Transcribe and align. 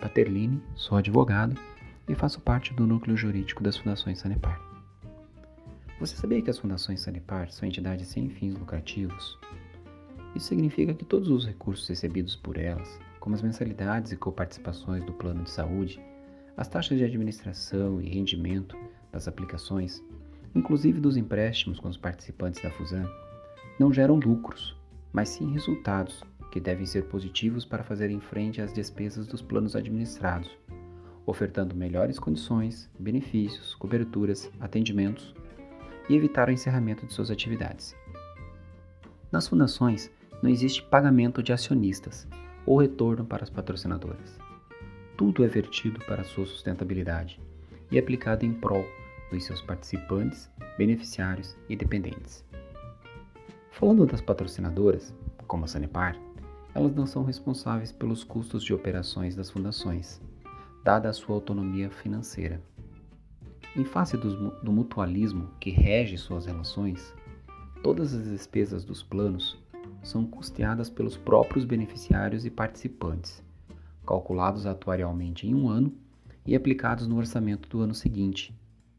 Paterlini, 0.00 0.60
sou 0.74 0.96
advogado 0.96 1.54
e 2.08 2.14
faço 2.14 2.40
parte 2.40 2.72
do 2.72 2.86
núcleo 2.86 3.16
jurídico 3.16 3.62
das 3.62 3.76
Fundações 3.76 4.18
Sanepar. 4.18 4.60
Você 6.00 6.16
sabia 6.16 6.40
que 6.40 6.48
as 6.48 6.58
Fundações 6.58 7.02
Sanepar 7.02 7.52
são 7.52 7.68
entidades 7.68 8.08
sem 8.08 8.28
fins 8.30 8.58
lucrativos? 8.58 9.38
Isso 10.34 10.46
significa 10.46 10.94
que 10.94 11.04
todos 11.04 11.28
os 11.28 11.44
recursos 11.44 11.86
recebidos 11.86 12.34
por 12.34 12.56
elas, 12.56 12.98
como 13.20 13.34
as 13.34 13.42
mensalidades 13.42 14.10
e 14.10 14.16
coparticipações 14.16 15.04
do 15.04 15.12
plano 15.12 15.44
de 15.44 15.50
saúde, 15.50 16.00
as 16.56 16.66
taxas 16.66 16.96
de 16.96 17.04
administração 17.04 18.00
e 18.00 18.08
rendimento 18.08 18.76
das 19.12 19.28
aplicações, 19.28 20.02
inclusive 20.54 21.00
dos 21.00 21.16
empréstimos 21.16 21.78
com 21.78 21.88
os 21.88 21.98
participantes 21.98 22.62
da 22.62 22.70
Fusan, 22.70 23.04
não 23.78 23.92
geram 23.92 24.16
lucros, 24.16 24.76
mas 25.12 25.28
sim 25.28 25.52
resultados 25.52 26.24
que 26.50 26.60
devem 26.60 26.86
ser 26.86 27.04
positivos 27.04 27.64
para 27.64 27.84
fazerem 27.84 28.20
frente 28.20 28.60
às 28.60 28.72
despesas 28.72 29.26
dos 29.26 29.40
planos 29.40 29.76
administrados, 29.76 30.50
ofertando 31.24 31.74
melhores 31.74 32.18
condições, 32.18 32.90
benefícios, 32.98 33.74
coberturas, 33.74 34.50
atendimentos 34.60 35.34
e 36.08 36.16
evitar 36.16 36.48
o 36.48 36.52
encerramento 36.52 37.06
de 37.06 37.12
suas 37.12 37.30
atividades. 37.30 37.94
Nas 39.30 39.46
fundações, 39.46 40.10
não 40.42 40.50
existe 40.50 40.82
pagamento 40.82 41.42
de 41.42 41.52
acionistas 41.52 42.26
ou 42.66 42.78
retorno 42.78 43.24
para 43.24 43.44
as 43.44 43.50
patrocinadoras. 43.50 44.38
Tudo 45.16 45.44
é 45.44 45.46
vertido 45.46 46.00
para 46.06 46.24
sua 46.24 46.46
sustentabilidade 46.46 47.40
e 47.90 47.98
aplicado 47.98 48.44
em 48.44 48.52
prol 48.52 48.84
dos 49.30 49.44
seus 49.44 49.62
participantes, 49.62 50.50
beneficiários 50.76 51.56
e 51.68 51.76
dependentes. 51.76 52.44
Falando 53.70 54.04
das 54.04 54.20
patrocinadoras, 54.20 55.14
como 55.46 55.64
a 55.64 55.68
Sanepar, 55.68 56.16
elas 56.74 56.94
não 56.94 57.06
são 57.06 57.24
responsáveis 57.24 57.90
pelos 57.90 58.22
custos 58.22 58.62
de 58.62 58.72
operações 58.72 59.34
das 59.34 59.50
fundações, 59.50 60.20
dada 60.84 61.08
a 61.08 61.12
sua 61.12 61.34
autonomia 61.34 61.90
financeira. 61.90 62.62
Em 63.76 63.84
face 63.84 64.16
do, 64.16 64.50
do 64.62 64.72
mutualismo 64.72 65.48
que 65.60 65.70
rege 65.70 66.16
suas 66.16 66.46
relações, 66.46 67.14
todas 67.82 68.14
as 68.14 68.24
despesas 68.24 68.84
dos 68.84 69.02
planos 69.02 69.58
são 70.02 70.24
custeadas 70.24 70.88
pelos 70.88 71.16
próprios 71.16 71.64
beneficiários 71.64 72.44
e 72.44 72.50
participantes, 72.50 73.42
calculados 74.06 74.66
atuarialmente 74.66 75.46
em 75.46 75.54
um 75.54 75.68
ano 75.68 75.92
e 76.46 76.56
aplicados 76.56 77.06
no 77.06 77.16
orçamento 77.16 77.68
do 77.68 77.80
ano 77.80 77.94
seguinte, 77.94 78.54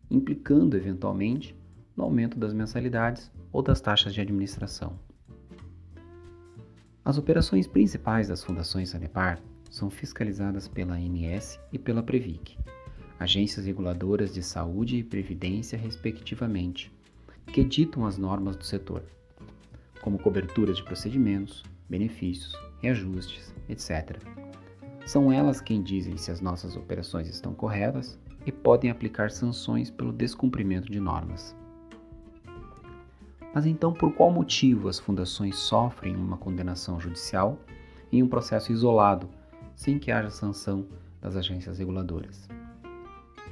implicando 0.09 0.77
eventualmente 0.77 1.55
no 1.95 2.03
aumento 2.03 2.37
das 2.37 2.53
mensalidades 2.53 3.31
ou 3.51 3.61
das 3.61 3.81
taxas 3.81 4.13
de 4.13 4.21
administração. 4.21 4.97
As 7.03 7.17
operações 7.17 7.65
principais 7.65 8.27
das 8.27 8.43
fundações 8.43 8.89
Sanepar 8.89 9.41
são 9.71 9.89
fiscalizadas 9.89 10.67
pela 10.67 10.93
ANS 10.93 11.59
e 11.73 11.79
pela 11.79 12.03
Previc, 12.03 12.59
agências 13.19 13.65
reguladoras 13.65 14.31
de 14.31 14.43
saúde 14.43 14.97
e 14.97 15.03
previdência, 15.03 15.77
respectivamente, 15.77 16.91
que 17.47 17.63
ditam 17.63 18.05
as 18.05 18.19
normas 18.19 18.55
do 18.55 18.63
setor, 18.63 19.03
como 20.01 20.19
cobertura 20.19 20.73
de 20.73 20.83
procedimentos, 20.83 21.63
benefícios, 21.89 22.53
reajustes, 22.81 23.51
etc. 23.67 24.17
São 25.03 25.33
elas 25.33 25.59
quem 25.59 25.81
dizem 25.81 26.17
se 26.17 26.29
as 26.29 26.39
nossas 26.39 26.75
operações 26.75 27.27
estão 27.27 27.53
corretas 27.53 28.19
e 28.45 28.51
podem 28.51 28.91
aplicar 28.91 29.31
sanções 29.31 29.89
pelo 29.89 30.13
descumprimento 30.13 30.91
de 30.91 30.99
normas. 30.99 31.55
Mas 33.53 33.65
então, 33.65 33.91
por 33.91 34.13
qual 34.13 34.31
motivo 34.31 34.87
as 34.87 34.97
fundações 34.97 35.57
sofrem 35.57 36.15
uma 36.15 36.37
condenação 36.37 36.99
judicial 36.99 37.59
em 38.11 38.23
um 38.23 38.27
processo 38.27 38.71
isolado, 38.71 39.29
sem 39.75 39.99
que 39.99 40.11
haja 40.11 40.29
sanção 40.29 40.87
das 41.21 41.35
agências 41.35 41.77
reguladoras? 41.77 42.47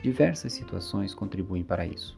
Diversas 0.02 0.54
situações 0.54 1.14
contribuem 1.14 1.64
para 1.64 1.86
isso. 1.86 2.18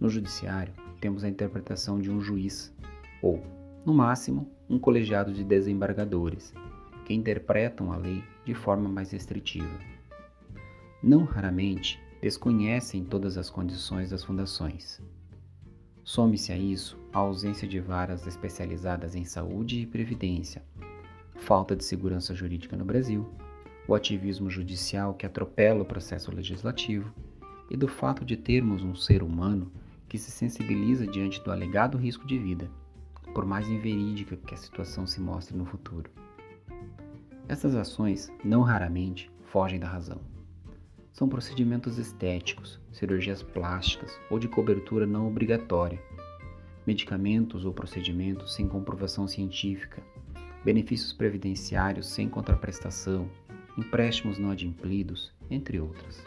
No 0.00 0.08
judiciário, 0.08 0.72
temos 1.00 1.22
a 1.22 1.28
interpretação 1.28 2.00
de 2.00 2.10
um 2.10 2.20
juiz, 2.20 2.74
ou, 3.22 3.40
no 3.84 3.94
máximo, 3.94 4.50
um 4.68 4.78
colegiado 4.78 5.32
de 5.32 5.44
desembargadores, 5.44 6.52
que 7.04 7.14
interpretam 7.14 7.92
a 7.92 7.96
lei 7.96 8.24
de 8.44 8.52
forma 8.52 8.88
mais 8.88 9.12
restritiva. 9.12 9.78
Não 11.00 11.22
raramente 11.22 12.00
desconhecem 12.20 13.04
todas 13.04 13.38
as 13.38 13.48
condições 13.48 14.10
das 14.10 14.24
fundações 14.24 15.00
Some-se 16.06 16.52
a 16.52 16.56
isso 16.56 16.96
a 17.12 17.18
ausência 17.18 17.66
de 17.66 17.80
varas 17.80 18.28
especializadas 18.28 19.16
em 19.16 19.24
saúde 19.24 19.80
e 19.80 19.86
previdência, 19.86 20.62
falta 21.34 21.74
de 21.74 21.84
segurança 21.84 22.32
jurídica 22.32 22.76
no 22.76 22.84
Brasil, 22.84 23.28
o 23.88 23.94
ativismo 23.94 24.48
judicial 24.48 25.14
que 25.14 25.26
atropela 25.26 25.82
o 25.82 25.84
processo 25.84 26.32
legislativo 26.32 27.12
e 27.68 27.76
do 27.76 27.88
fato 27.88 28.24
de 28.24 28.36
termos 28.36 28.84
um 28.84 28.94
ser 28.94 29.20
humano 29.20 29.72
que 30.08 30.16
se 30.16 30.30
sensibiliza 30.30 31.08
diante 31.08 31.42
do 31.42 31.50
alegado 31.50 31.98
risco 31.98 32.24
de 32.24 32.38
vida, 32.38 32.70
por 33.34 33.44
mais 33.44 33.68
inverídica 33.68 34.36
que 34.36 34.54
a 34.54 34.58
situação 34.58 35.08
se 35.08 35.20
mostre 35.20 35.56
no 35.56 35.66
futuro. 35.66 36.08
Essas 37.48 37.74
ações, 37.74 38.30
não 38.44 38.62
raramente, 38.62 39.28
fogem 39.42 39.80
da 39.80 39.88
razão 39.88 40.35
são 41.16 41.26
procedimentos 41.30 41.96
estéticos, 41.96 42.78
cirurgias 42.92 43.42
plásticas 43.42 44.20
ou 44.28 44.38
de 44.38 44.48
cobertura 44.48 45.06
não 45.06 45.26
obrigatória, 45.26 45.98
medicamentos 46.86 47.64
ou 47.64 47.72
procedimentos 47.72 48.54
sem 48.54 48.68
comprovação 48.68 49.26
científica, 49.26 50.02
benefícios 50.62 51.14
previdenciários 51.14 52.06
sem 52.06 52.28
contraprestação, 52.28 53.30
empréstimos 53.78 54.38
não 54.38 54.50
adimplidos, 54.50 55.32
entre 55.50 55.80
outras. 55.80 56.22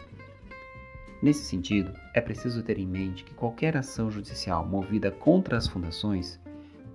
Nesse 1.21 1.43
sentido, 1.43 1.93
é 2.15 2.19
preciso 2.19 2.63
ter 2.63 2.79
em 2.79 2.87
mente 2.87 3.23
que 3.23 3.35
qualquer 3.35 3.77
ação 3.77 4.09
judicial 4.09 4.65
movida 4.65 5.11
contra 5.11 5.55
as 5.55 5.67
fundações 5.67 6.39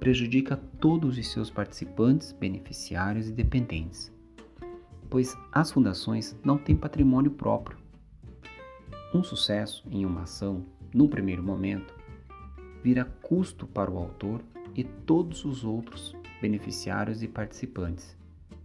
prejudica 0.01 0.57
todos 0.81 1.17
os 1.17 1.31
seus 1.31 1.49
participantes, 1.49 2.33
beneficiários 2.33 3.29
e 3.29 3.33
dependentes, 3.33 4.13
pois 5.09 5.37
as 5.53 5.71
fundações 5.71 6.37
não 6.43 6.59
têm 6.59 6.75
patrimônio 6.75 7.31
próprio 7.31 7.84
um 9.15 9.23
sucesso 9.23 9.87
em 9.93 10.05
uma 10.05 10.23
ação, 10.23 10.67
num 10.93 11.07
primeiro 11.07 11.41
momento, 11.41 11.95
vira 12.83 13.05
custo 13.05 13.65
para 13.65 13.89
o 13.89 13.97
autor 13.97 14.43
e 14.75 14.83
todos 14.83 15.45
os 15.45 15.65
outros 15.65 16.17
beneficiários 16.43 17.23
e 17.23 17.29
participantes, 17.29 18.17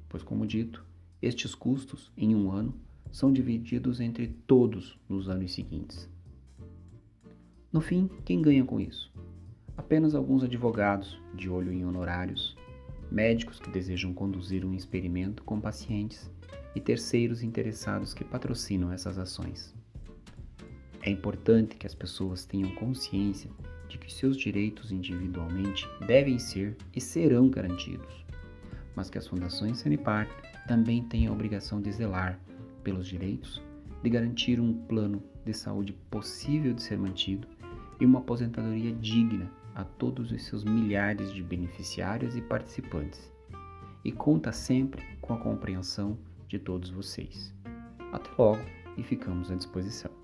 pois, 0.10 0.24
como 0.24 0.48
dito, 0.48 0.84
estes 1.22 1.54
custos 1.54 2.12
em 2.18 2.36
um 2.36 2.52
ano 2.52 2.74
são 3.12 3.32
divididos 3.32 4.00
entre 4.00 4.28
todos 4.48 5.00
nos 5.08 5.30
anos 5.30 5.54
seguintes. 5.54 6.10
No 7.72 7.80
fim, 7.80 8.10
quem 8.26 8.42
ganha 8.42 8.66
com 8.66 8.80
isso? 8.80 9.14
Apenas 9.78 10.16
alguns 10.16 10.44
advogados 10.44 11.22
de 11.36 11.48
olho 11.48 11.72
em 11.72 11.86
honorários, 11.86 12.58
médicos 13.12 13.60
que 13.60 13.70
desejam 13.70 14.16
conduzir 14.16 14.66
um 14.66 14.74
experimento 14.74 15.44
com 15.44 15.62
pacientes 15.62 16.30
e 16.74 16.82
terceiros 16.82 17.44
interessados 17.44 18.16
que 18.16 18.24
patrocinam 18.24 18.92
essas 18.92 19.20
ações. 19.20 19.79
É 21.02 21.10
importante 21.10 21.78
que 21.78 21.88
as 21.88 21.96
pessoas 21.96 22.46
tenham 22.46 22.76
consciência 22.76 23.50
de 23.88 23.98
que 23.98 24.14
seus 24.14 24.36
direitos 24.36 24.92
individualmente 24.92 25.90
devem 26.06 26.38
ser 26.38 26.76
e 26.96 27.00
serão 27.00 27.50
garantidos, 27.50 28.26
mas 28.96 29.10
que 29.10 29.18
as 29.18 29.28
fundações 29.28 29.80
Sanepar 29.80 30.28
também 30.68 31.04
têm 31.04 31.28
a 31.28 31.32
obrigação 31.32 31.82
de 31.82 31.92
zelar 31.92 32.40
pelos 32.84 33.08
direitos, 33.08 33.62
de 34.04 34.10
garantir 34.10 34.60
um 34.60 34.74
plano 34.74 35.24
de 35.46 35.54
saúde 35.54 35.94
possível 36.12 36.74
de 36.74 36.82
ser 36.82 36.98
mantido 36.98 37.48
e 38.00 38.06
uma 38.06 38.20
aposentadoria 38.20 38.94
digna 38.94 39.50
a 39.76 39.84
todos 39.84 40.32
os 40.32 40.44
seus 40.44 40.64
milhares 40.64 41.34
de 41.34 41.42
beneficiários 41.42 42.36
e 42.36 42.42
participantes. 42.42 43.32
E 44.04 44.12
conta 44.12 44.52
sempre 44.52 45.04
com 45.22 45.34
a 45.34 45.38
compreensão 45.38 46.18
de 46.48 46.60
todos 46.60 46.90
vocês. 46.90 47.54
Até 48.12 48.30
logo 48.38 48.62
e 48.98 49.04
ficamos 49.04 49.52
à 49.52 49.56
disposição. 49.56 50.19